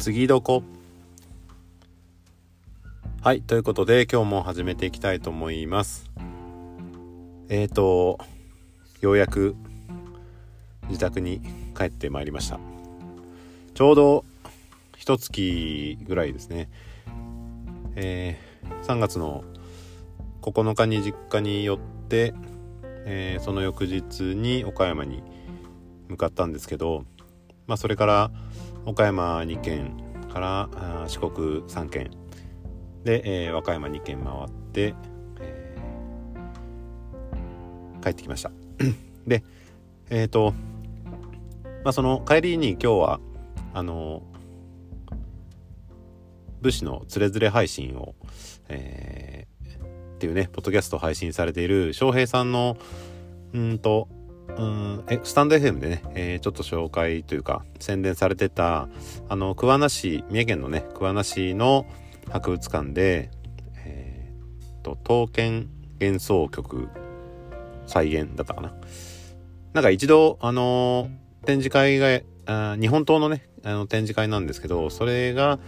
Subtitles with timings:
[0.00, 0.62] 次どこ？
[3.20, 6.10] はいということで今日も始めていきたいと思います。
[7.50, 8.18] えーと
[9.02, 9.56] ようやく
[10.88, 11.42] 自宅に
[11.76, 12.58] 帰ってまいりました。
[13.74, 14.24] ちょうど
[14.96, 16.70] 一月ぐらいですね。
[17.94, 19.44] えー、3月の
[20.40, 21.78] 9日に実家に寄っ
[22.08, 22.32] て、
[23.04, 25.22] えー、その翌日に岡山に
[26.08, 27.04] 向かったんですけど
[27.66, 28.30] まあそれから
[28.84, 29.96] 岡山2県
[30.32, 30.68] から
[31.08, 32.10] 四国3県
[33.04, 34.94] で、えー、和歌山2県回って、
[35.40, 38.50] えー、帰ってきました。
[39.26, 39.44] で
[40.08, 40.54] えっ、ー、と
[41.84, 43.20] まあその帰りに今日は
[43.72, 44.22] あの
[46.60, 48.14] 武士のつれづれ配信を、
[48.68, 49.84] えー、
[50.16, 52.76] っていうねポッドキャスト配信されている翔平さんの
[53.54, 54.08] うんと
[54.56, 55.04] うん。
[55.08, 58.88] えスタンド FM でね、えー、ちょっと紹介というか宣伝されてた
[59.28, 61.86] あの桑名市三重県のね桑名市の
[62.30, 63.30] 博物館で、
[63.84, 65.68] えー、と刀剣
[66.00, 66.88] 幻想曲
[67.86, 68.72] 再現だったかな。
[69.72, 75.58] なんか一度あのー、展示会があ日本刀のねあの展示会なんですけどそれが、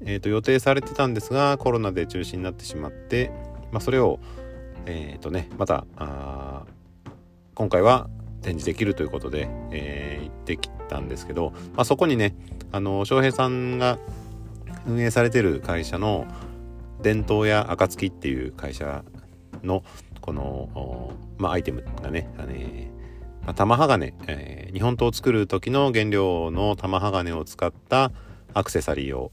[0.00, 3.30] えー、と予定されてたんですがコロナで中止になってしまって、
[3.70, 4.18] まあ、それを
[4.86, 6.64] えっ、ー、とねまたあ
[7.56, 8.10] 今回は
[8.42, 12.36] 展示できるということで、えー、行ってきたんですけど、まあ、そこにね
[12.70, 13.98] あの翔平さんが
[14.86, 16.26] 運営されてる会社の
[17.00, 19.04] 伝統や暁っていう会社
[19.62, 19.82] の
[20.20, 22.90] この、まあ、アイテムがね、あね
[23.46, 28.12] まあ、玉鋼、えー、日本刀を作る時の原料の玉鋼を使った
[28.52, 29.32] アクセサリーを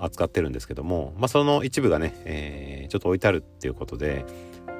[0.00, 4.24] 扱ってるんですけども、まあ、その一部がね、えー、ちょっと置いてあるっていうことで、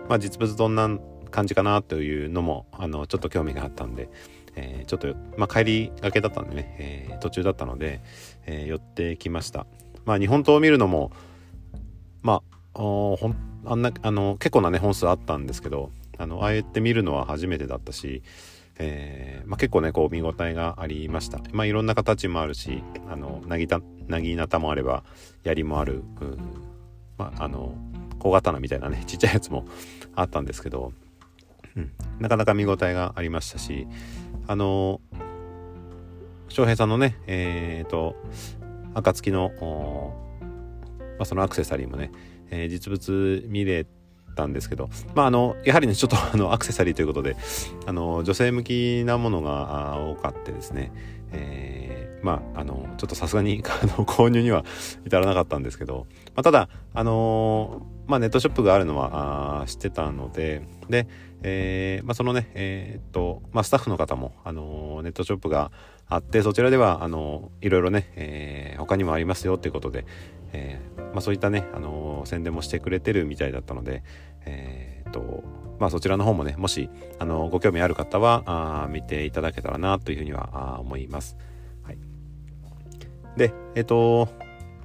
[0.09, 0.89] まあ、実物どんな
[1.31, 4.09] 感じかなというのもあのちょっと興味があったんで、
[4.57, 8.01] えー、ちょっと、まあ、帰りがけだったんでね、えー、途中だったので、
[8.47, 9.67] えー、寄ってきました。
[10.05, 11.13] まあ、日本刀を見るのも
[12.23, 12.43] ま
[12.75, 13.37] あほん
[13.67, 18.23] あんなあの結構なね本数あったんですけどあのああやって見るのは初めてだったし、
[18.79, 21.41] えーまあ、結構ねこう見応えがありました。
[21.53, 25.05] まあ、いろんな形もあるしあのなぎたなぎなたもあれば
[25.45, 26.39] 槍もある、うん
[27.19, 27.75] まあ、あの
[28.19, 29.67] 小刀みたいなねちっちゃいやつも
[30.15, 30.93] あったんですけど、
[32.19, 33.87] なかなか見応えがありましたし
[34.47, 35.01] あの
[36.49, 38.17] 翔平さんのねえっ、ー、と
[38.95, 39.51] 暁の、
[41.19, 42.11] まあ、そのアクセサリーもね、
[42.51, 43.87] えー、実物見れ
[44.37, 47.37] たんですけどまああのやはりねちょっとあのアクセサリーということで
[47.87, 50.93] あの女性向きなものが多かってですね、
[51.33, 54.63] えー、まああのちょっとさすがに あの購入には
[55.07, 61.07] 至らなかったんですけど、まあ、ただあのまあ、ネットショップがあるのはあ知ってたのでで、
[61.43, 65.71] えーまあ、そのねえー、っと、まあ、スタッフの方も、あのー、ネットショップが
[66.09, 70.07] あってそちらではあのー、いろいろね、えー、他にもありますよっていうことで、
[70.53, 74.03] えーまあ、そういったね、あのー、宣伝もしてくれてるみたいだったので、
[74.45, 75.45] えー、っと
[75.79, 81.39] まあ、そちらの方もねもし、あのご興味ある方はあ見ていただけたらなというふうには思います。
[83.41, 84.29] でえっと、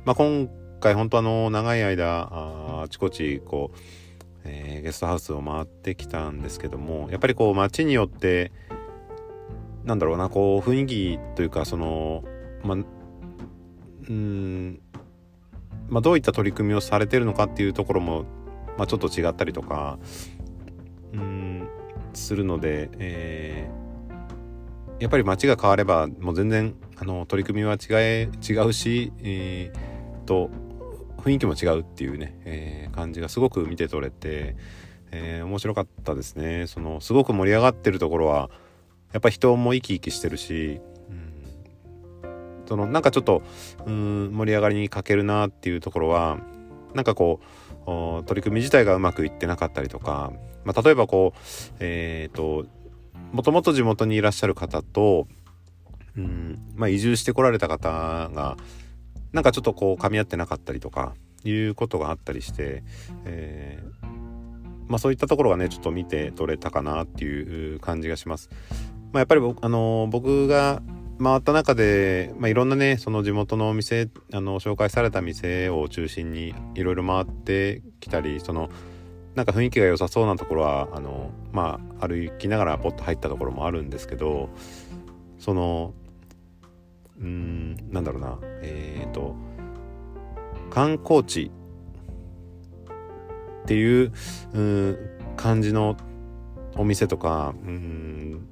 [0.05, 0.49] まあ、今
[0.79, 3.77] 回本当あの長い間ああちこちこう、
[4.45, 8.53] えー、ゲストハウスを回ってきたんですけどもやっぱりこう街によって
[9.83, 12.23] なんだろうなこう雰囲気というかその
[12.63, 12.77] まあ
[14.07, 14.79] うん
[15.89, 18.23] まあ、どういった取り組みをされてるのかっていうところも、
[18.77, 19.99] まあ、ちょっと違ったりとか
[21.11, 21.67] うん
[22.13, 30.49] するので、えー、やっぱり街が変わればもう全然あの取り組みは違え違うし、えー、と
[31.17, 34.55] 雰囲気も違うっていうね、えー、感じがすごく見て取れて、
[35.11, 36.67] えー、面白かったですね。
[36.67, 38.49] そのすごく盛り上がってるところは
[39.11, 43.41] やっぱ人も生き生きしてるし、うん、そのなんかちょっと
[43.85, 46.37] うん盛り上がりに欠けるなっていうところは
[46.93, 47.39] なんかこ
[47.87, 50.31] う取り組み自体がうまくいってなかったりとか、
[50.63, 51.39] まあ、例えばこう
[51.79, 52.65] えっ、ー、と
[53.31, 55.27] もともと地元にいらっしゃる方と、
[56.17, 58.57] うんまあ、移住してこられた方が
[59.33, 61.13] なんかちょっとこう噛み合ってなかったりとか
[61.43, 62.83] いうことがあったりして、
[63.25, 64.05] えー、
[64.87, 68.49] まあ、そういったところがねちょっと見て取れたかなっていう感じがします。
[69.11, 70.81] まあ、やっぱり僕,、あの僕が
[71.21, 78.69] 回った中で、まあ、いろんなねその地元のお店あの紹介された店を中心にいろいろ回ってきたりその
[79.33, 84.49] なんか雰囲気が良さそうなところはあのまあ歩きながらポッと入ったところもあるんですけど
[85.39, 85.93] その
[87.19, 88.39] うんなんだろうな。
[88.61, 89.35] えっ、ー、と
[90.69, 91.51] 観光地
[93.63, 94.11] っていう
[94.53, 95.97] う感じの
[96.75, 98.47] お店とかうん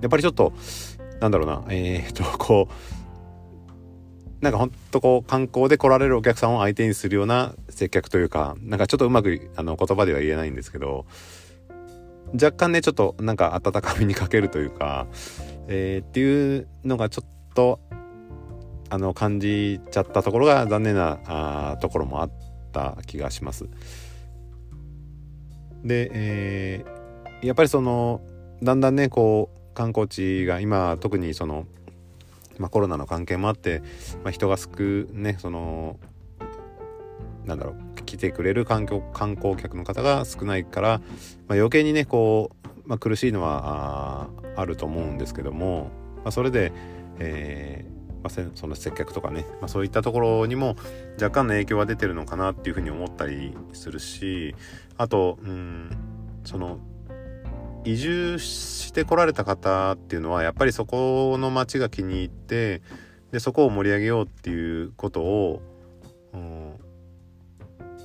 [0.00, 0.52] やっぱりちょっと
[1.20, 1.64] なんだろうな。
[1.70, 2.96] えっ、ー、とこう
[4.44, 11.06] なんかほんとこう観光で来られるお客さんを相手にするような接客というかなんかちょっとうまくあの言葉では言えないんですけど
[12.34, 15.06] 若干ねちょっとなんか温かみに欠けるというか、
[15.68, 17.80] えー、っていうのがちょっと
[18.88, 22.30] あの感じちゃったところが残念なあところもあっ
[22.72, 23.68] た気がします。
[25.84, 28.20] で、えー、やっぱりその
[28.62, 31.66] だんだんねこう観光地が今特にその、
[32.58, 33.82] まあ、コロナの関係もあって、
[34.22, 34.70] まあ、人が少
[35.12, 35.98] ねその
[37.44, 41.00] なんだろう来てくれる観光観光客の方が少ないから、
[41.48, 42.55] まあ、余計にねこう、
[42.86, 46.72] まあ、苦しいのはあると思うんですけども、まあ、それで、
[47.18, 50.76] えーまあ、その接客とかね、ま、そういったところにも
[51.14, 54.54] 若干の影響が出てるのかなっていうふうに思ったりするし
[54.96, 55.90] あとうん
[56.44, 56.78] その
[57.84, 62.82] 移住してこられた方っていうのはやっぱりそこの町が気に入って
[63.30, 65.62] でそこを盛り上げようっていうことを、
[66.34, 66.74] うん、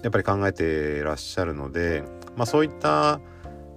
[0.03, 2.03] やっぱり考えてらっしゃるので、
[2.35, 3.19] まあ、そういった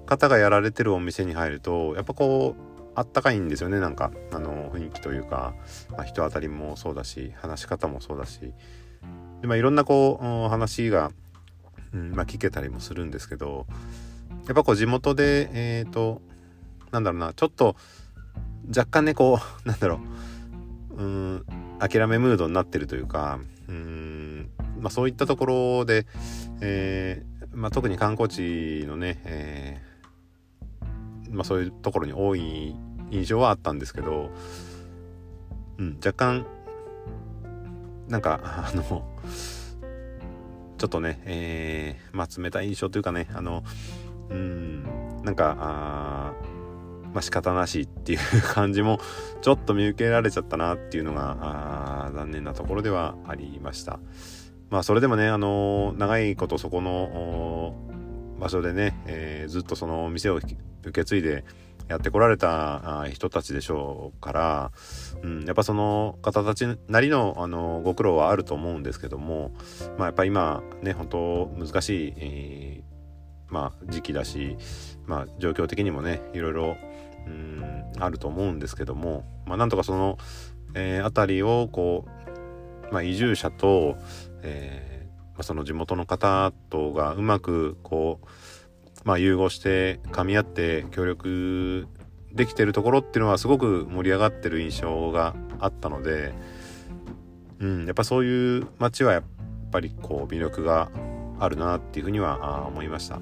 [0.07, 3.81] 方がやられてるお店に入るとやっぱこうあったかいんですよね。
[3.81, 5.55] なんかあの雰囲気というか、
[5.91, 8.53] まあ、人当たりもそうだし話し方もそうだし。
[9.41, 11.11] で、まあ、いろんなこう話が、
[11.93, 13.67] うんまあ、聞けたりもするんですけど
[14.47, 16.23] やっぱこう地元でえっ、ー、と
[16.93, 17.77] なんだろうなちょっと
[18.69, 20.01] 若干ねこう なんだろ
[20.97, 21.47] ううん
[21.79, 26.07] 諦めムードになってるというかうんまあそういったところで、
[26.61, 29.94] えーまあ、特に観光地のね、えー
[31.35, 32.75] まあ、そういうところに多い
[33.11, 34.31] 印象はあったんですけど、
[35.79, 36.47] うん、若干
[38.09, 39.05] なんかあの
[40.79, 43.65] ちょっとね、えー、まあ冷たい印象というかねあの
[44.31, 44.85] うん
[45.23, 46.35] なんかあ
[47.13, 49.01] まあ仕方なしっていう感じも
[49.41, 53.99] ちょっと見受けられちゃったなっていうのがあ残念なところではありました。
[54.71, 57.75] まあそれでもねあの長いことそこの
[58.39, 60.57] 場所でね、えー、ずっとその店を受
[60.93, 61.45] け継いで
[61.89, 64.73] やってこられた人たちでしょうから、
[65.23, 69.53] うん、やっぱその方たちなりのあのご苦労はあると思うんですけども、
[69.99, 74.57] まあ、やっぱ今ね本当難しい、えー、まあ、時期だし、
[75.07, 76.77] まあ、状況的にもねいろいろ、
[77.27, 80.19] うん、あると思うんですけども、まあ、なんとかその、
[80.75, 82.07] えー、辺りをこ
[82.91, 83.97] う、まあ、移住者と、
[84.43, 84.94] えー
[85.35, 88.27] まあ、その地元の方とがうまくこう、
[89.05, 91.87] まあ、融合して噛み合って協力
[92.33, 96.33] できてるところっていうのはすごく盛り上がってる印象があったので、
[97.61, 99.23] うん、やっぱそういう街はやっ
[99.71, 100.91] ぱりこう魅力が
[101.39, 103.21] あるなっていうふうには思いました。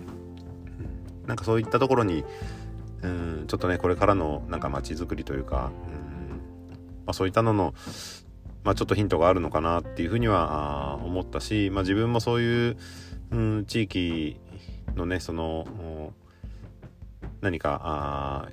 [1.26, 2.24] なんかそういったところに、
[3.02, 6.02] うん、ちょっとねこれからのなんか街づくりというか、うん
[7.06, 7.74] まあ、そういったのの
[8.64, 12.76] まあ、ちょっとヒントがあるのかなっていうふうには思ったし、まあ、自分もそういう、
[13.30, 14.40] うん、地域
[14.94, 16.12] のねその
[17.40, 18.48] 何か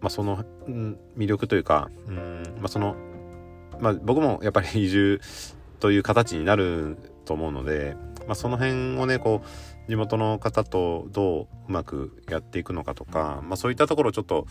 [0.00, 2.96] まあ、その、うん、魅力というか、うんまあ、その、
[3.80, 5.20] まあ、僕もやっぱり移住
[5.78, 7.96] という形になると思うので、
[8.26, 14.46] まあ、その辺をねこう地元の方とどううまくやっていくのかとか、まあ、そういったところをちょっと、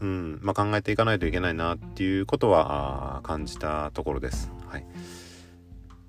[0.00, 4.52] うんまあ、考えていかないといけないなっていうことは感じたところです。
[4.68, 4.86] はい。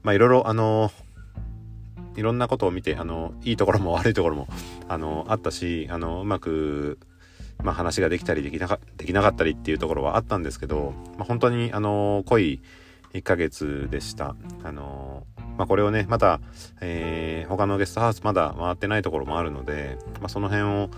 [0.04, 0.92] まあいろいろあの
[2.16, 4.48] いろんなことを見てあのいいところも悪いところも
[4.88, 7.00] あのあったしあのうまく、
[7.64, 12.62] まあ、話ができたりできなかできなかったりっていうところはあったんですけど、まあ、本当にあの濃い
[13.14, 14.36] 1ヶ月でした。
[14.64, 15.26] あの
[15.58, 16.40] まあ、これをねまた、
[16.82, 20.90] えー、他のゲストハウスまだ回ってないところもあるので、まあ、その辺を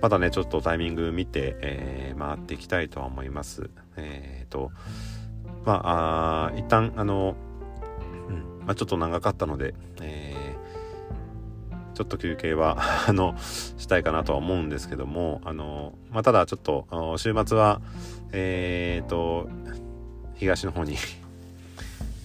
[0.00, 3.70] まだねちょっとタイミング見て、えー、回っていきたいとは思います。
[3.96, 4.72] えっ、ー、と
[5.64, 7.36] まああ一旦あの、
[8.28, 12.78] うんまあ、ちょっと長かったので、えー、ちょっと休憩は
[13.08, 17.80] あのしたいかなとは思うんですけどもあの、まあ、ただちょっと週末は
[18.32, 19.48] えっ、ー、と
[20.34, 20.96] 東の方に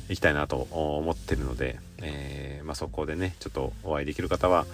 [0.09, 4.65] 行きたいなと思ってるので、えー、まあ、そこでねちょっとお会いできる方は、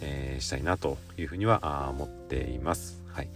[0.00, 3.02] えー、したいなというふうには思っています。
[3.12, 3.28] はい、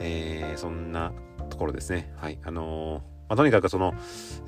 [0.00, 1.12] えー、そんな
[1.50, 2.12] ところですね。
[2.16, 3.94] はい、あのまあ、とにかくその、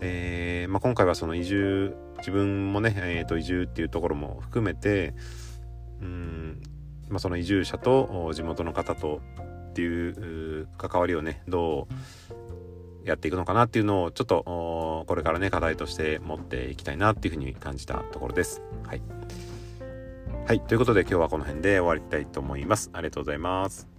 [0.01, 5.15] えまあ、今回はその移住自分もね、えー、と移住っていうところも含めて
[6.01, 6.63] うん、
[7.09, 9.21] まあ、その移住者と地元の方と
[9.71, 12.35] っていう関わりをねどう
[13.05, 18.63] やっていくのかなっていうのをちょっとこれからね課題として持っていきたいなっていうふうに感じたところです。
[18.85, 19.03] はい。
[20.47, 20.61] はい。
[20.61, 22.91] ということで今日はこの辺で終わりたいと思います。
[22.93, 23.90] ありがとうございます。